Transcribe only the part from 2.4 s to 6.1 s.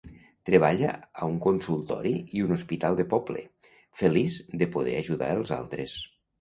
un hospital de poble, feliç de poder ajudar els altres.